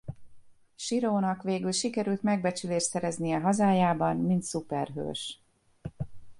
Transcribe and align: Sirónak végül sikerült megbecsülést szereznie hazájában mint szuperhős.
Sirónak 0.75 1.43
végül 1.43 1.71
sikerült 1.71 2.21
megbecsülést 2.21 2.85
szereznie 2.89 3.39
hazájában 3.39 4.17
mint 4.17 4.43
szuperhős. 4.43 5.41